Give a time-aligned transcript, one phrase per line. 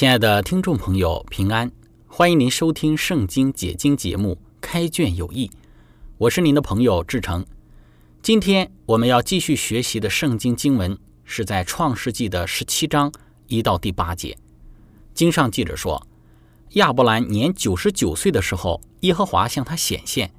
[0.00, 1.70] 亲爱的听众朋友，平安！
[2.08, 5.46] 欢迎您收听《圣经解经》节目《开卷有益》，
[6.16, 7.44] 我是您的朋友志成。
[8.22, 13.12] 今天我们要继续学习的圣经经文是在《创世纪》的十七章
[13.46, 14.38] 一到第八节。
[15.12, 16.06] 经上记着说，
[16.70, 20.32] 亚伯兰年九十九岁的时候，耶和华向他显现，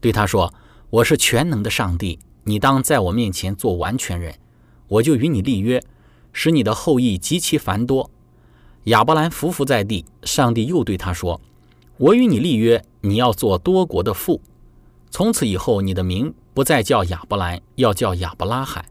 [0.00, 0.52] 对他说
[0.90, 4.34] ：“我是全能的上帝，你当在我面前做完全人，
[4.88, 5.80] 我就与你立约，
[6.32, 8.10] 使你的后裔极其繁多。”
[8.84, 11.40] 亚伯兰伏伏在地，上帝又对他说
[11.96, 14.42] ：“我与你立约，你要做多国的父。
[15.10, 18.84] 从此以后，你的名不再叫亚伯兰，要叫亚伯拉罕，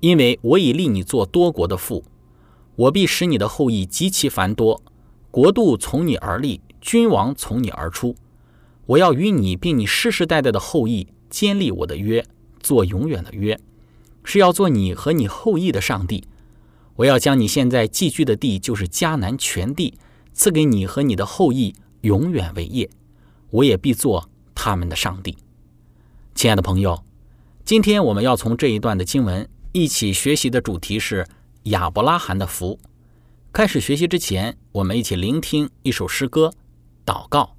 [0.00, 2.02] 因为我已立你做多国的父。
[2.76, 4.80] 我必使你的后裔极其繁多，
[5.30, 8.16] 国度从你而立，君王从你而出。
[8.86, 12.24] 我要与你并你世世代代的后裔坚立我的约，
[12.60, 13.58] 做永远的约，
[14.24, 16.24] 是要做你和你后裔的上帝。”
[16.96, 19.98] 我要将你现在寄居的地，就是迦南全地，
[20.32, 22.88] 赐给你和你的后裔，永远为业。
[23.50, 25.36] 我也必做他们的上帝。
[26.34, 27.04] 亲爱的朋友，
[27.64, 31.26] 今天我们要从这一段的经文一起学习的主题是
[31.64, 32.78] 亚伯拉罕的福。
[33.52, 36.52] 开始学习之前，我们一起聆听一首诗歌，
[37.04, 37.55] 祷告。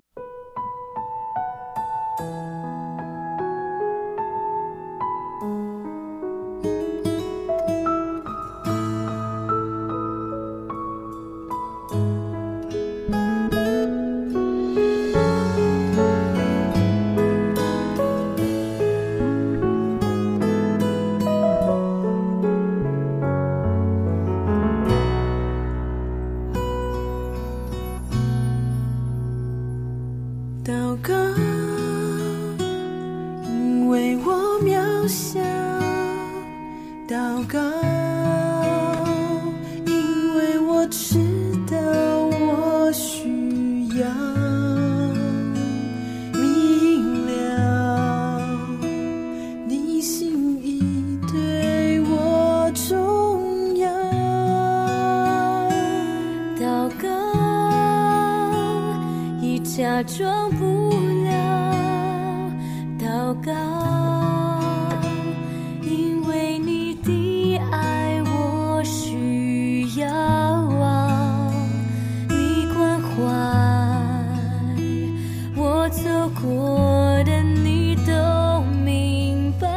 [75.88, 76.10] 我走
[76.42, 79.68] 过的你都明白。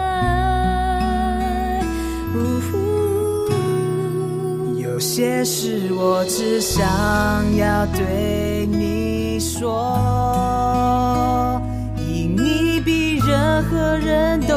[2.34, 2.76] 呜呼
[4.76, 6.84] 有些事我只想
[7.56, 9.94] 要对你说。
[12.09, 14.56] 因你比任何人都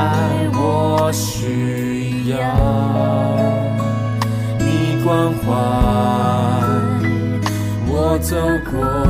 [0.00, 2.38] 爱我需要，
[4.58, 5.44] 你关怀
[7.86, 8.34] 我走
[8.70, 9.09] 过。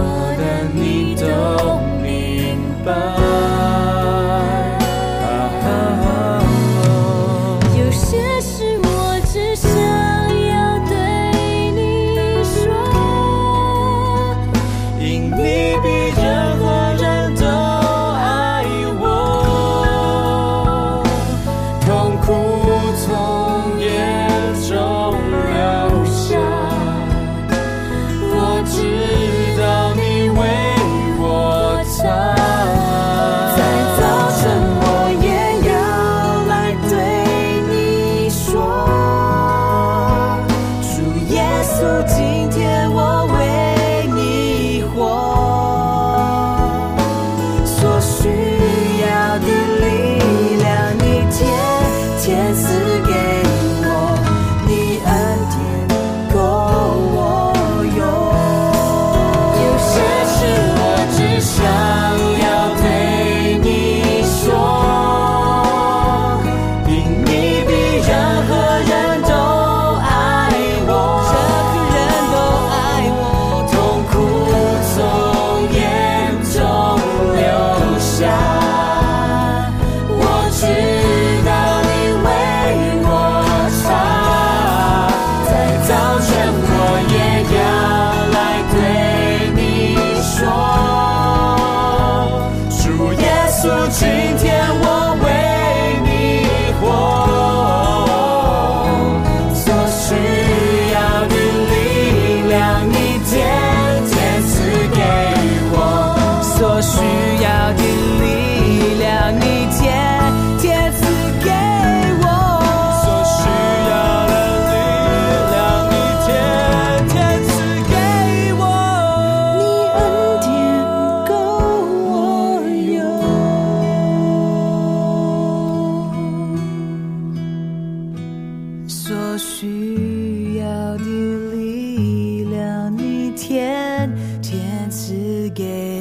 [135.71, 136.00] 赐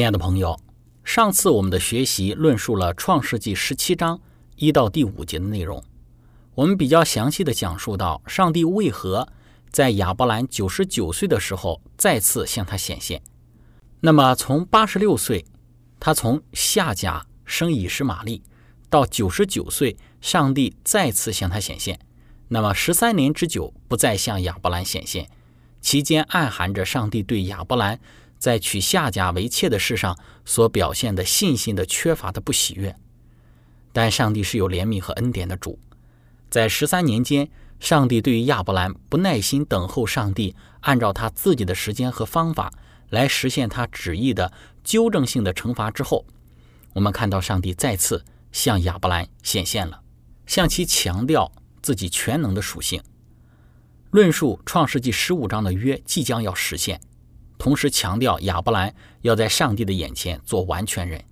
[0.00, 0.58] 亲爱的朋友，
[1.04, 4.18] 上次我们的学习论述了创世纪十七章
[4.56, 5.84] 一到第五节的内容，
[6.54, 9.28] 我们比较详细的讲述到上帝为何
[9.70, 13.20] 在亚伯兰九十九岁的时候再次向他显现。
[14.00, 15.44] 那么从八十六岁，
[15.98, 18.42] 他从夏甲生以实玛利，
[18.88, 22.00] 到九十九岁，上帝再次向他显现。
[22.48, 25.28] 那么十三年之久不再向亚伯兰显现，
[25.82, 28.00] 其间暗含着上帝对亚伯兰
[28.40, 32.96] 在娶夏甲为妾的事上所表现的信心的缺乏的不喜悦。
[33.92, 35.78] 但上帝是有怜悯和恩典的主，
[36.48, 42.72] 在十三年间，上帝对于亚伯兰不耐心等候上帝按照他自己的时间和方法
[43.10, 46.24] 来实现他旨意的纠正性的惩罚之后，
[46.94, 50.00] 我们看到上帝再次向亚伯兰显现了，
[50.46, 53.02] 向其强调自己全能的属性，
[54.10, 57.00] 论述创世纪十五章的约即将要实现，
[57.60, 61.22] 同时强调亚伯兰要在上帝的眼前做完全人，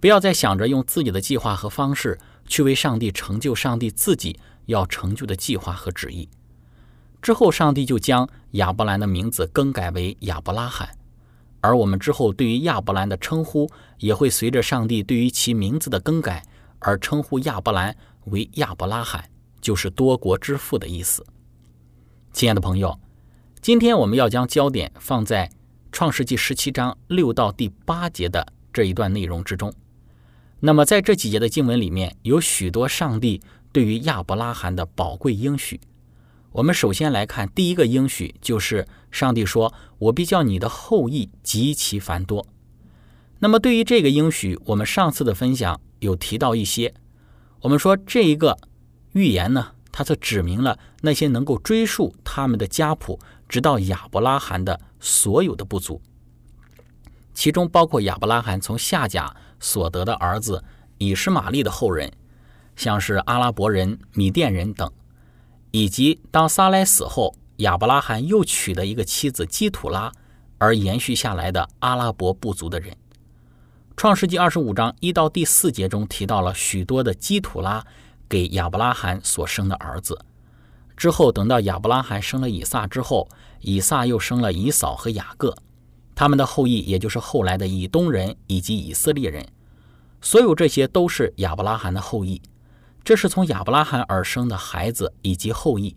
[0.00, 4.36] 不要再想着用自己的计划和方式去为上帝成就上帝自己
[4.66, 6.28] 要成就的计划和旨意。
[7.22, 10.88] 之后，上帝就将亚伯兰的名字更改为亚伯拉罕，
[11.60, 16.44] 而我们之后对于亚伯兰的称呼也会随着上帝对于其名字的更改
[16.80, 21.24] 而称呼亚伯兰为亚伯拉罕，就是多国之父的意思。
[22.32, 22.98] 亲爱的朋友，
[23.62, 25.48] 今天我们要将焦点放在
[26.00, 29.70] 创世纪十七章六到第八节的这一段内容之中。
[30.60, 35.78] 那么在这几节的经文里面，有许多上帝对于亚伯拉罕的宝贵应许。
[36.52, 42.46] 我们首先来看第一个应许，就是上帝说：“我必叫你的后裔极其繁多。”
[43.40, 46.94] 那么对于这个应许，我们上次的分享有提到一些。
[47.60, 48.56] 我们说这一个
[49.12, 56.00] 预言呢，它则指明了那些能够追溯他们的家谱，直到亚伯拉罕的所有的部族，
[57.34, 60.62] 其中包括亚伯拉罕从夏甲所得的儿子
[60.98, 62.12] 以实玛利的后人，
[62.76, 64.90] 像是阿拉伯人、米甸人等，
[65.70, 70.12] 以及当撒来死后，亚伯拉罕又娶的一个妻子基土拉
[70.58, 72.96] 而延续下来的阿拉伯部族的人。
[73.96, 77.84] 创世纪二十五章一到第四节中提到了许多的基土拉
[78.28, 80.18] 给亚伯拉罕所生的儿子。
[80.96, 83.28] 之后，等到亚伯拉罕生了以撒之后，
[83.60, 85.56] 以撒又生了以扫和雅各，
[86.14, 89.46] 他们的后裔也就是后来的以东人以及以色列人。
[90.20, 92.42] 所有这些都是亚伯拉罕的后裔，
[93.02, 95.94] 这是从亚伯拉罕而生的孩子以及后裔。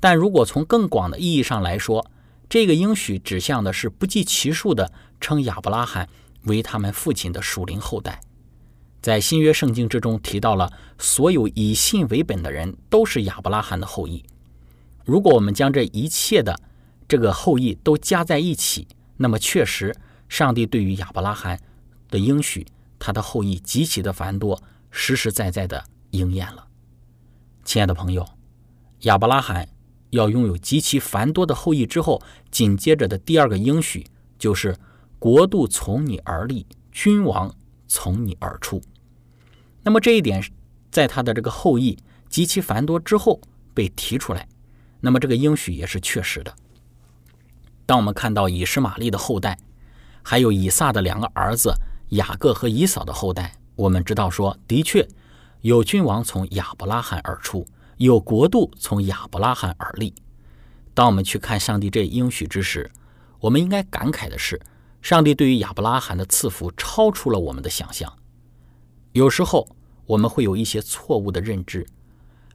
[0.00, 2.08] 但如果从更广的意义上来说，
[2.48, 6.08] 这个应许指向的是不计其数的称亚伯拉罕。
[6.44, 8.20] 为他们父亲的属灵后代，
[9.02, 14.24] 在新约圣经之中提到了所有以信为本的人都是亚伯拉罕的后裔。
[15.04, 16.58] 如果我们将这一切的
[17.08, 18.86] 这个后裔都加在一起，
[19.16, 19.96] 那么确实，
[20.28, 21.58] 上帝对于亚伯拉罕
[22.10, 22.66] 的应许，
[22.98, 26.68] 他的后裔极其的繁多，实实在在的应验了。
[27.64, 28.24] 亲爱的朋友，
[29.00, 29.68] 亚伯拉罕
[30.10, 34.06] 要拥有极其繁多的后裔之后，紧接着的第二个应许
[34.38, 34.76] 就是。
[35.20, 37.52] 国度从你而立，君王
[37.88, 38.80] 从你而出。
[39.82, 40.40] 那么这一点，
[40.92, 41.98] 在他的这个后裔
[42.28, 43.40] 极其繁多之后
[43.74, 44.46] 被提出来，
[45.00, 46.54] 那么这个应许也是确实的。
[47.88, 49.58] 当我们看到以实玛利的后代，
[50.22, 51.74] 还有以撒的两个儿子
[52.10, 55.08] 雅各和以扫的后代，我们知道说，的确
[55.62, 57.66] 有君王从亚伯拉罕而出，
[57.96, 60.12] 有国度从亚伯拉罕而立。
[60.92, 62.90] 当我们去看上帝这应许之时，
[63.40, 64.60] 我们应该感慨的是。
[65.00, 68.12] 上帝对于亚伯拉罕的赐福超出了我们的想象。
[69.12, 69.66] 有时候
[70.04, 71.86] 我们会有一些错误的认知，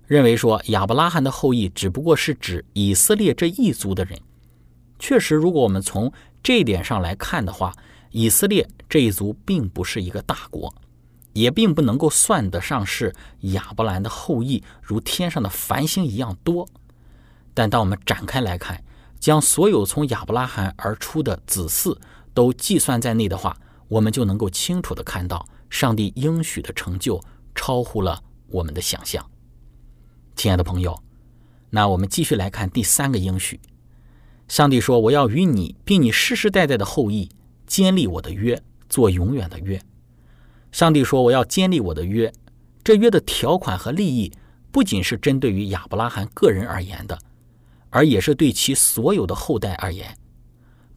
[0.05, 4.19] 认为说亚伯拉罕的后裔只不过是指以色列这一族的人。
[5.03, 7.75] 确实，如果我们从这一点上来看的话，
[8.11, 10.73] 以色列这一族并不是一个大国，
[11.33, 16.65] 也并不能够算得上是亚伯兰的后裔，如天上的繁星一样多。
[17.53, 18.81] 但当我们展开来看，
[19.19, 21.97] 将所有从亚伯拉罕而出的子嗣，
[22.33, 23.57] 都计算在内的话，
[23.89, 27.21] 我们就能够清楚地看到上帝应许的成就
[27.53, 29.29] 超乎了我们的想象。
[30.37, 30.97] 亲爱的朋友，
[31.71, 33.59] 那我们继续来看第三个应许。
[34.47, 37.29] 上帝说：“我要与你，并你世世代代的后裔
[37.65, 39.81] 坚立我的约，做永远的约。”
[40.71, 42.31] 上帝说：“我要坚立我的约。”
[42.83, 44.31] 这约的条款和利益
[44.69, 47.17] 不仅是针对于亚伯拉罕个人而言的，
[47.89, 50.17] 而也是对其所有的后代而言。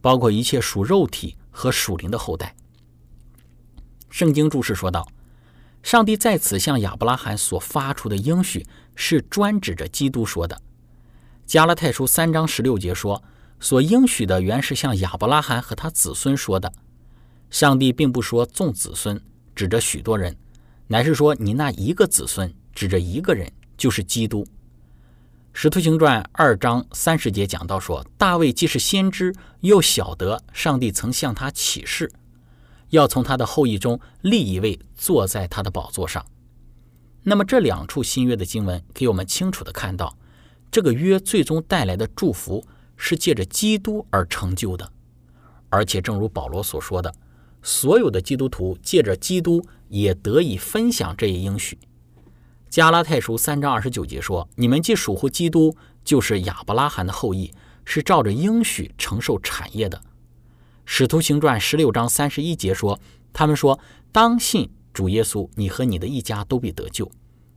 [0.01, 2.55] 包括一切属肉体和属灵的后代。
[4.09, 5.07] 圣经注释说道
[5.81, 10.61] ：“上帝在此向亚伯拉罕所发出的应许，是专指着基督说的。”
[11.45, 13.23] 加拉太书三章十六节说
[13.59, 16.71] ：“所应许的原是向亚伯拉罕和他子孙说的。”
[17.49, 19.21] 上帝并不说众子孙，
[19.55, 20.35] 指着许多人，
[20.87, 24.45] 乃是说你那一个子孙，指着一个人，就是基督。
[25.53, 32.11] 使徒行传二章三十节讲到说，大卫既是先知，又晓得上帝曾向他启示，
[32.89, 36.23] 要从他的后裔中立一位坐在他的宝座上。
[37.23, 40.15] 那么这两处新约的经文给我们清楚的看到，
[40.69, 42.63] 这个约最终带来的祝福
[42.97, 44.91] 是借着基督而成就的，
[45.69, 47.13] 而且正如保罗所说的，
[47.61, 51.77] 所有的基督徒借着基督也得以分享这一应许。
[52.69, 55.73] 加拉太书三章二十九节说：“你们既属乎基督，
[56.03, 57.53] 就是亚伯拉罕的后裔，
[57.85, 60.01] 是照着应许承受产业的。”
[60.83, 62.99] 使徒行传十六章三十一节说
[63.31, 63.79] ：“他们说，
[64.11, 67.09] 当信主耶稣，你和你的一家都必得救。”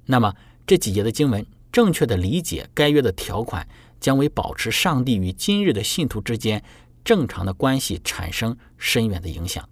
[0.07, 0.35] 那么
[0.67, 3.67] 这几节的经文，正确的理解该约的条款，
[4.01, 6.65] 将为保持上帝与今日的信徒之间
[7.05, 9.69] 正常的关系产生深远的影响。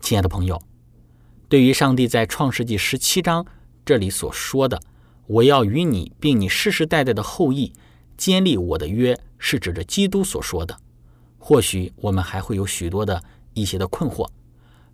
[0.00, 0.60] 亲爱的朋友，
[1.48, 3.46] 对于上帝在创世纪十七章。
[3.82, 4.80] 这里所说的
[5.26, 7.72] “我要与你，并你世世代代的后裔
[8.16, 10.78] 建立我的约”，是指着基督所说的。
[11.38, 13.20] 或许我们还会有许多的
[13.54, 14.28] 一些的困惑，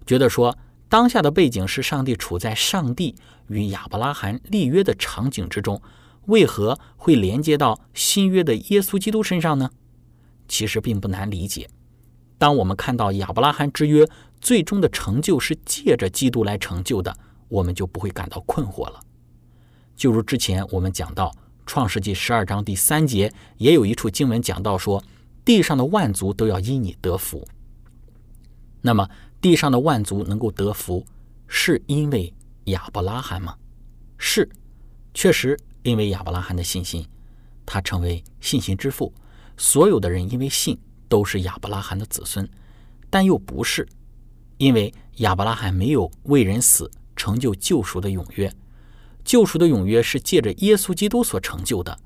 [0.07, 0.57] 觉得说
[0.89, 3.17] 当下的背景是上帝处在上帝
[3.49, 5.83] 与亚伯拉罕立约的场景之中，
[6.27, 9.71] 为何会连接到新约的耶稣基督身上呢？
[10.49, 11.69] 其实并不难理解。
[12.39, 14.07] 当我们看到亚伯拉罕之约
[14.41, 17.17] 最终的成就是借着基督来成就的，
[17.49, 19.01] 我们就不会感到困惑了。
[19.97, 25.03] 就如之前我们讲到创世纪十二章第三节，也有一处经文讲到说，
[25.45, 27.47] 地上的万族都要因你得福。
[28.83, 29.09] 那么，
[29.41, 31.05] 地上的万族能够得福，
[31.49, 32.33] 是因为
[32.67, 33.57] 亚伯拉罕吗？
[34.19, 34.49] 是，
[35.15, 35.59] 确实
[35.91, 37.07] 因为亚伯拉罕的信心，
[37.65, 39.13] 他成为信心之父。
[39.57, 40.77] 所有的人因为信
[41.09, 42.49] 都是亚伯拉罕的子孙，
[43.09, 43.87] 但又不是，
[44.59, 48.53] 因为亚伯拉罕没有为人死成就救赎的永约。
[49.25, 51.97] 救赎的永约是借着耶稣基督所成就的，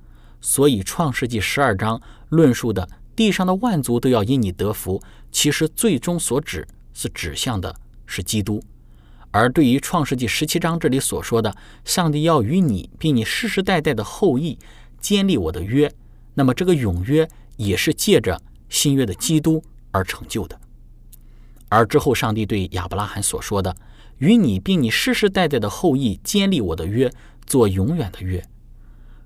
[0.41, 7.75] 所以创世纪十二章论述的地上的万族都要因你得福，其实最终所指是指向的
[8.07, 8.63] 是基督。
[9.31, 14.59] 而对于创世纪十七章这里所说的上帝要与你并你世世代代的后裔
[15.01, 15.93] 建立我的约，
[16.35, 20.61] 那么这个永约也是借着新约的基督而成就的。
[21.69, 23.75] 而之后上帝对亚伯拉罕所说的。
[24.19, 27.11] 与你并你世世代代的后裔建立我的约，
[27.47, 28.45] 做永远的约。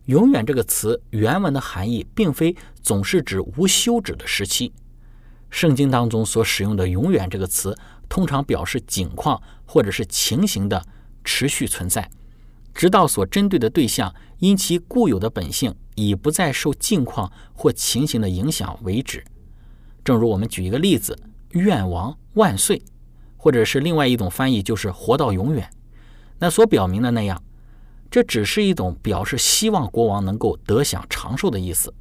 [0.05, 4.73] 永远这个词原文的含义，并非总是指无休止的时期。
[5.51, 7.77] 圣经当中所使用的“永远”这个词，
[8.09, 10.87] 通常表示景况或者是情形的
[11.25, 12.11] 持续存在，
[12.75, 19.25] 直到所针对的对象因其固有的本性已不再受境况或情形的影响为止。
[20.05, 21.19] 正如我们举一个例子
[21.53, 22.83] ：“愿王万岁。”
[23.37, 25.69] 或者是另外一种翻译，就是活到永远。
[26.39, 27.43] 那所表明的那样，
[28.11, 31.93] 这只是一种表示希望国王能够得享长寿的意思。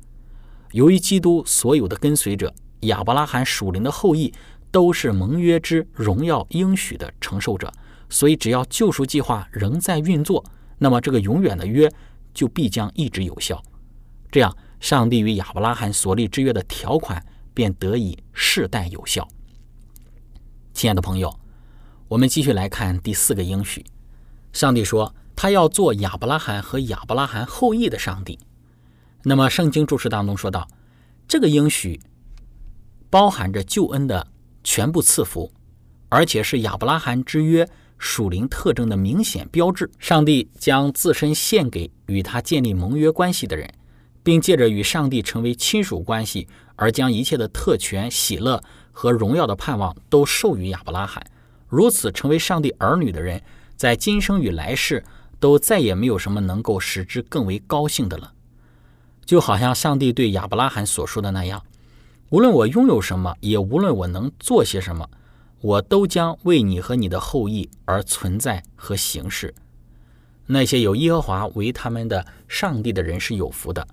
[0.72, 2.53] 由于基督所有的跟随者
[2.84, 4.34] 亚伯拉罕属灵的后裔
[4.74, 7.72] 都是盟约之荣耀应许的承受者，
[8.10, 10.44] 所以只要救赎计划仍在运作，
[10.79, 11.88] 那么这个永远的约
[12.33, 13.64] 就必将一直有效。
[14.31, 19.27] 这样，上帝与亚伯拉罕所立之约的条款便得以世代有效。
[20.74, 21.40] 亲爱的朋友，
[22.07, 23.86] 我们继续来看第四个应许。
[24.53, 28.40] 上帝说他要做亚伯拉罕和亚伯拉罕后裔的上帝。
[29.22, 30.68] 那么圣经注释当中说到，
[31.27, 32.00] 这个应许
[33.12, 34.32] 包含着救恩的
[34.64, 35.52] 全部赐福，
[36.10, 39.90] 而且是亚伯拉罕之约属灵特征的明显标志。
[40.00, 43.72] 上帝将自身献给与他建立盟约关系的人，
[44.24, 48.64] 并借着与上帝成为亲属关系，而将一切的特权、喜乐。
[48.96, 51.26] 和荣耀的盼望都授予亚伯拉罕，
[51.68, 53.42] 如此成为上帝儿女的人，
[53.76, 55.04] 在今生与来世
[55.40, 58.32] 都再也没有什么能够使之更为高兴的了。
[59.26, 61.60] 就好像上帝对亚伯拉罕所说的那样
[62.33, 65.07] ：“无论我拥有什么，也无论我能做些什么，
[65.61, 69.53] 我都将为你和你的后裔而存在和行事。”
[70.48, 73.87] 那些有耶和华为他们的上帝的人是有福的。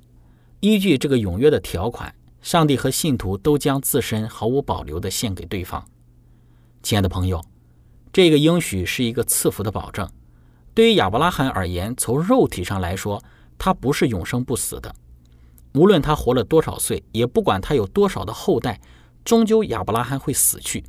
[0.61, 2.15] 依据这个永约的条款。
[2.41, 5.87] 上帝和信徒都将自身毫无保留地献给对方。
[6.83, 7.45] 亲爱的朋友，
[8.11, 10.09] 这个应许是一个赐福的保证。
[10.73, 13.23] 对于亚伯拉罕而言，从肉体上来说，
[13.59, 14.95] 他不是永生不死的。
[15.75, 18.81] 无论他活了多少岁，也不管他有多少的后代，
[19.25, 20.85] 终究亚伯拉罕会死去。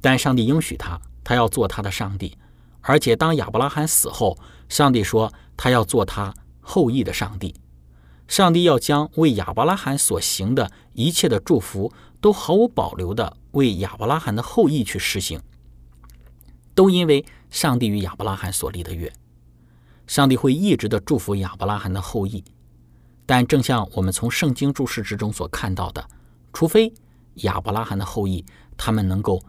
[0.00, 2.36] 但上帝应许他，他要做他的上帝。
[2.80, 7.54] 而且当亚伯拉罕死后，上帝说他要做他后裔的上帝。
[8.26, 15.40] 上帝要将为亚伯拉罕所行的一切的祝福，都毫无保留的为亚伯拉罕的后裔去实行，
[16.74, 19.12] 都因为上帝与亚伯拉罕所立的约。
[20.06, 22.42] 上帝会一直的祝福亚伯拉罕的后裔，
[23.30, 26.04] 但正像我们从圣经注释之中所看到的，
[26.52, 26.92] 除非
[27.34, 28.44] 亚伯拉罕的后裔
[28.76, 29.40] 他们能够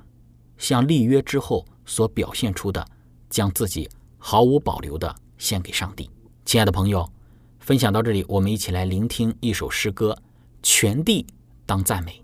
[0.55, 2.85] 像立约之后所表现出的，
[3.27, 3.89] 将自己
[4.19, 6.07] 毫无保留地献给上帝。
[6.45, 7.11] 亲爱的朋友。
[7.59, 10.15] 分享到这里，我们一起来聆听一首诗歌：
[10.61, 11.25] 全地
[11.65, 12.23] 当赞美。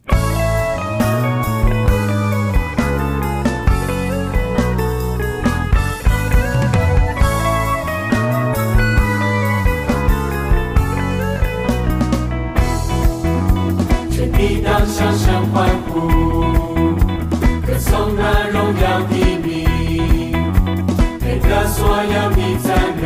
[14.17, 15.99] 全地当向声欢呼，
[17.67, 20.33] 歌颂那荣耀的名，
[21.19, 23.05] 配得所有你赞美。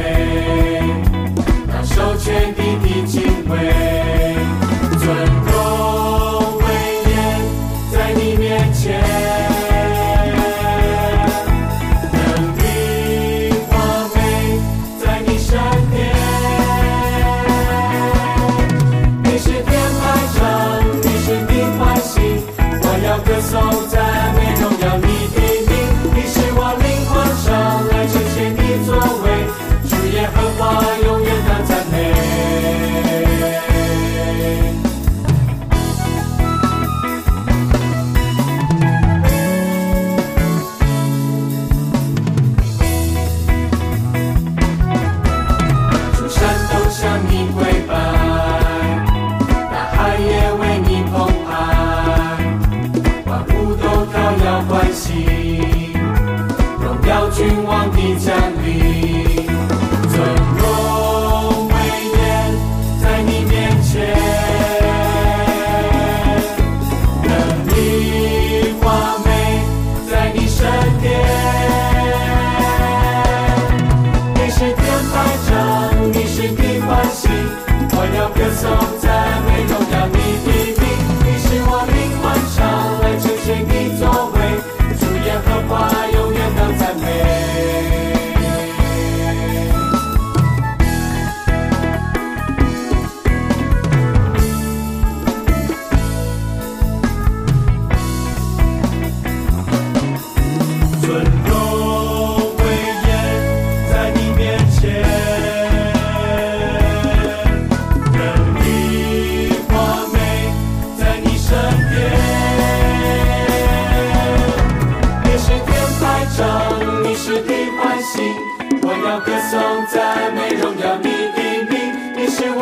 [1.84, 3.58] 受全地的敬畏，
[5.00, 5.14] 尊
[5.48, 5.81] 荣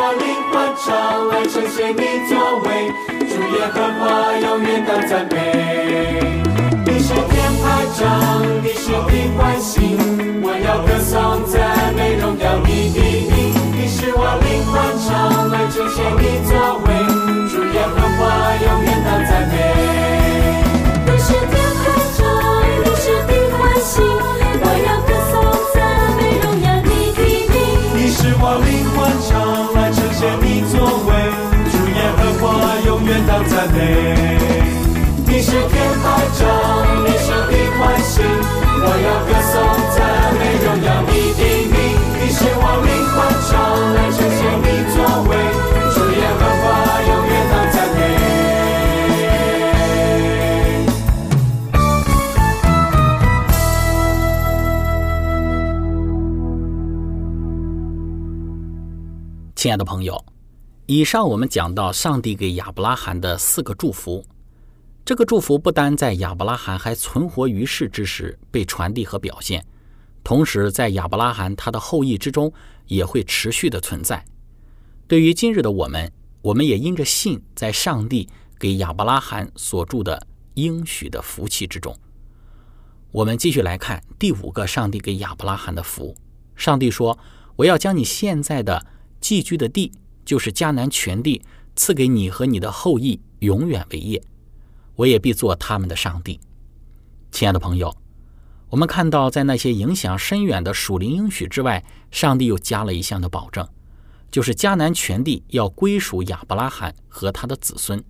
[0.02, 2.88] 我灵魂唱来呈现你作为，
[3.28, 5.36] 主耶和华永远当赞美。
[6.86, 9.98] 你是天排长，你是地欢喜，
[10.40, 13.52] 我要歌颂赞美荣耀你的名。
[13.76, 14.72] 你是我灵魂
[15.04, 16.88] 唱来呈现你作为，
[17.50, 20.09] 主耶和华永远当赞美。
[33.60, 33.76] 赞美。
[35.26, 36.48] 你是天百丈，
[37.04, 39.52] 你是地欢喜，我要歌颂
[39.94, 40.00] 赞
[40.32, 41.76] 美荣耀你的名。
[42.16, 43.52] 你是我灵魂唱
[43.92, 44.96] 来呈现你作
[45.28, 45.30] 为，
[45.92, 46.64] 主耶和华
[47.02, 47.98] 永远当赞美。
[59.54, 60.24] 亲爱的朋友，
[60.92, 64.26] 以上我们讲到上帝给亚伯拉罕的四个祝福。
[65.04, 69.64] 这个祝福不单在亚伯拉罕还存活于世之时被传递和表现，
[70.24, 72.52] 同时在亚伯拉罕他的后裔之中
[72.86, 74.24] 也会持续的存在。
[75.06, 76.10] 对于今日的我们，
[76.42, 81.96] 我们也因着信，在上帝给亚伯拉罕所著的应许的福气之中。
[83.12, 86.16] 我们继续来看第五个上帝给亚伯拉罕的福。
[86.56, 87.16] 上帝说
[87.54, 88.84] ：“我要将你现在的
[89.20, 89.92] 寄居的地，
[90.30, 91.42] 就是迦南全地，
[91.74, 94.22] 赐给你和你的后裔，永远为业。
[94.94, 96.38] 我也必做他们的上帝。”
[97.32, 97.92] 亲爱的朋友，
[98.68, 103.68] 我们看到，在那些影响深远的属灵应许之外，上帝又加了一项的保证，
[104.30, 108.00] 就是迦南全地要归属亚伯拉罕和他的子孙。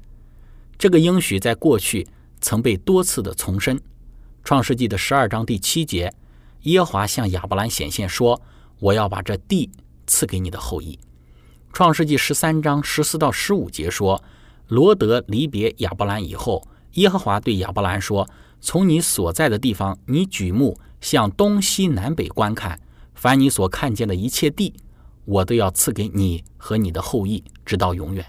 [0.76, 2.06] 这个应许在过去
[2.42, 3.80] 曾被多次的重申。
[4.44, 6.12] 创世纪的十二章第七节，
[6.64, 8.42] 耶和华向亚伯兰显现说
[8.78, 9.70] ：“我要把这地
[10.06, 10.98] 赐给你的后裔。”
[11.72, 14.22] 创世纪十三章十四到十五节说
[14.68, 18.28] ：“罗德离别亚伯兰以后，耶和华对亚伯兰说
[18.61, 22.78] ：‘从你所在的地方，你举目向东西南北观看，
[23.14, 24.74] 凡你所看见的一切地，
[25.24, 28.26] 我都要赐给你和你的后裔，直到永远。’”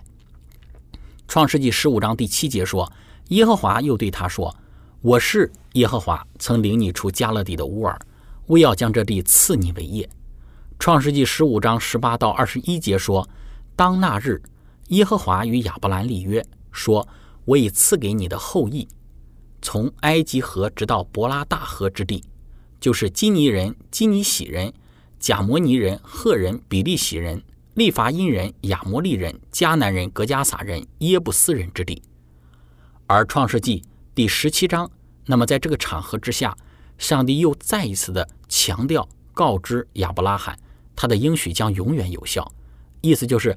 [1.27, 2.89] 创世纪十五章第七节说
[3.29, 4.55] ：“耶和华又对他说
[5.01, 7.99] ：‘我是耶和华，曾领你出加勒底的乌尔，
[8.47, 10.07] 为要将这地赐你为业。’
[10.81, 13.29] 创世纪十五章十八到二十一节说
[13.77, 14.41] ：“当那日，
[14.87, 17.07] 耶和华与亚伯兰立约，说：
[17.45, 18.87] 我已赐给你的后裔，
[19.61, 22.23] 从埃及河直到伯拉大河之地，
[22.79, 24.73] 就是基尼人、基尼喜人、
[25.19, 27.39] 贾摩尼人、赫人、比利喜人、
[27.75, 32.01] 利伐因人、亚摩利人、迦南人、格加撒人、耶布斯人之地。”
[33.05, 33.83] 而创世纪
[34.15, 34.89] 第十七章，
[35.27, 36.57] 那么在这个场合之下，
[36.97, 40.57] 上帝又再一次的强调、告知亚伯拉罕，
[40.95, 42.51] 他的应许将永远有效。
[43.01, 43.55] 意思就是，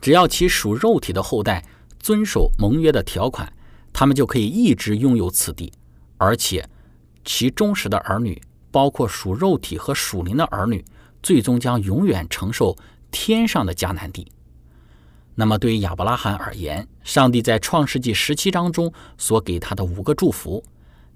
[0.00, 1.64] 只要其属肉体的后代
[1.98, 3.52] 遵守盟约的条款，
[3.92, 5.72] 他们就可以一直拥有此地，
[6.16, 6.68] 而且
[7.24, 10.84] 其忠实的儿女，包括属肉体和属灵的儿女，
[11.22, 12.76] 最终将永远承受
[13.10, 14.30] 天上的迦南地。
[15.34, 20.64] 那么，对于亚伯拉罕而言，上帝在创世纪十七章中所给他的五个祝福，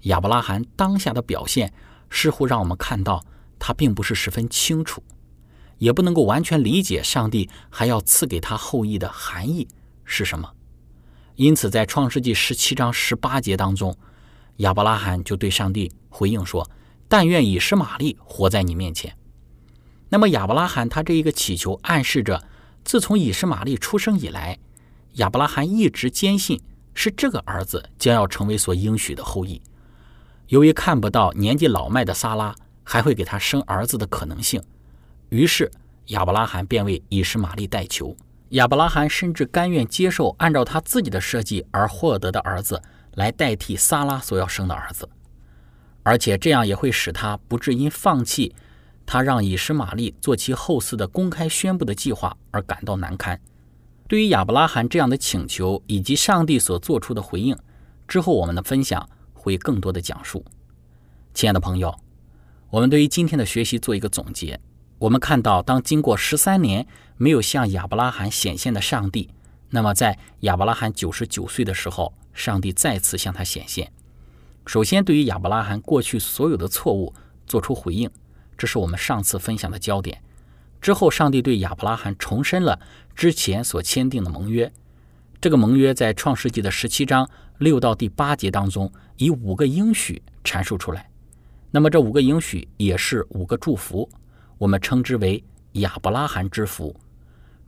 [0.01, 1.73] 亚伯拉罕当下的表现
[2.11, 3.23] 似乎让我们看到
[3.57, 5.01] 他并不是十分清楚，
[5.81, 9.67] 也不能够完全理解上帝还要赐给他后裔的含义
[10.05, 10.47] 是什么。
[11.35, 13.97] 因此，在创世纪十七章十八节当中，
[14.57, 16.69] 亚伯拉罕就对上帝回应说
[17.09, 19.17] ：“但愿以实玛利活在你面前。”
[20.09, 22.43] 那么，亚伯拉罕他这一个祈求暗示着。
[22.83, 24.59] 自从以实玛利出生以来，
[25.13, 26.61] 亚伯拉罕一直坚信
[26.93, 29.59] 是这个儿子将要成为所应许的后裔。
[30.47, 34.61] 由于看不到年纪老迈的撒拉还会给他生儿子的可能性。
[35.31, 35.71] 于是
[36.07, 38.15] 亚伯拉罕便为以实玛利代求。
[38.49, 42.81] 亚伯拉罕甚至甘愿接受按照他自己的设计而获得的儿子
[43.15, 45.07] 来代替撒拉所要生的儿子，
[46.03, 48.53] 而且这样也会使他不致因放弃
[49.05, 53.39] 他让以实玛利做其后嗣的公开宣布的计划而感到难堪。
[54.09, 57.57] 对于亚伯拉罕这样的请求以及上帝所做出的回应，
[58.05, 60.43] 之后我们的分享会更多的讲述。
[61.33, 61.97] 亲爱的朋友，
[62.69, 64.59] 我们对于今天的学习做一个总结。
[65.01, 66.85] 我们看到，当经过十三年
[67.17, 69.31] 没有向亚伯拉罕显现的上帝，
[69.71, 73.91] 那么在亚伯拉罕九十九岁的时候，上帝再次向他显现。
[74.67, 77.11] 首先，对于亚伯拉罕过去所有的错误
[77.47, 78.11] 做出回应，
[78.55, 80.21] 这是我们上次分享的焦点。
[80.79, 82.79] 之后，上帝对亚伯拉罕重申了
[83.15, 84.71] 之前所签订的盟约。
[85.41, 91.09] 这个盟约在创世纪的十七章六到第八节当中，以五个应许阐述出来。
[91.71, 94.07] 那么，这五个应许也是五个祝福。
[94.61, 96.95] 我们称之为亚伯拉罕之福。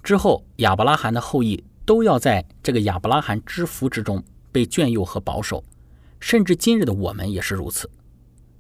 [0.04, 5.64] 之后，亚伯拉罕的后裔都要在这个亚伯拉罕之福之中被眷佑和保守，
[6.20, 7.90] 甚至今日的我们也是如此。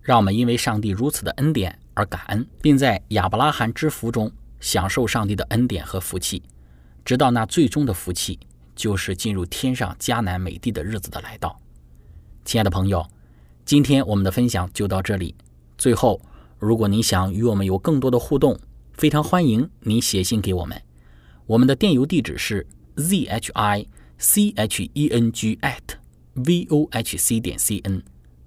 [0.02, 6.41] 让我们因为上帝如此的恩典而感恩，并在亚伯拉罕之福中享受上帝的恩典和福气，
[7.06, 8.39] 直到那最终的福气，
[8.76, 11.62] 就是进入天上迦南美地的日子的来到。
[12.43, 13.06] 亲爱的朋友，
[13.63, 15.36] 今天我们的分享就到这里。
[15.78, 16.19] 最后。
[16.63, 18.58] 如果您想与我们有更多的互动，
[18.93, 20.82] 非常欢迎您写信给我们。
[21.45, 23.86] 我们的电邮地址是 z h i
[24.17, 25.97] c h e n g at
[26.36, 28.02] v o h c 点 c n。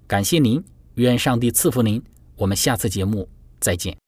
[0.07, 0.63] 感谢您，
[0.95, 2.01] 愿上帝赐福您。
[2.37, 4.06] 我们下次节目再见。